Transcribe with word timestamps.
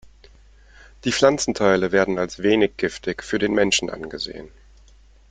Die 1.03 1.11
Pflanzenteile 1.11 1.91
werden 1.91 2.17
als 2.17 2.41
wenig 2.41 2.75
giftig 2.77 3.21
für 3.23 3.37
den 3.37 3.53
Menschen 3.53 3.91
angesehen. 3.91 4.49